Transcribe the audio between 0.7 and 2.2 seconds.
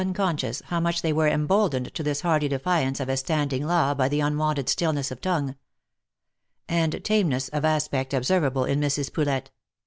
how much they were emboldened to